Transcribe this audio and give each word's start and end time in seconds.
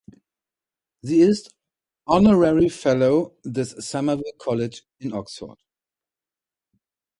Sie 1.03 1.19
ist 1.19 1.55
Honorary 2.07 2.71
Fellow 2.71 3.37
des 3.45 3.69
Somerville 3.69 4.33
College 4.39 4.81
in 4.97 5.13
Oxford. 5.13 5.59